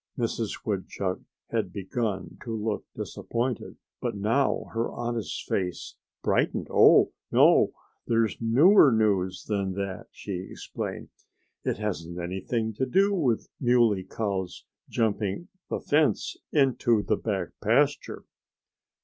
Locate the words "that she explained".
9.73-11.09